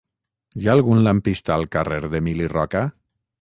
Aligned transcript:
Hi 0.61 0.69
ha 0.69 0.71
algun 0.77 1.01
lampista 1.07 1.53
al 1.57 1.67
carrer 1.77 2.01
d'Emili 2.15 2.49
Roca? 2.57 2.83